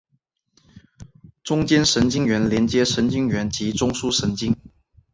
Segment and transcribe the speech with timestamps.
[1.43, 4.57] 中间神经元连接神经元及中枢神经。